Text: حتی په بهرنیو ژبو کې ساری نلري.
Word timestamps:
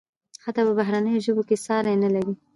حتی 0.43 0.61
په 0.67 0.73
بهرنیو 0.79 1.23
ژبو 1.25 1.43
کې 1.47 1.55
ساری 1.65 1.95
نلري. 2.03 2.33